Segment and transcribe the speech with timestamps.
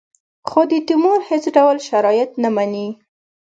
[0.49, 2.87] خو د تیمور هېڅ ډول شرایط نه مني.